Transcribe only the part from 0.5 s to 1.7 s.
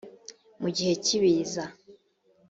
mu gihe cy ibiza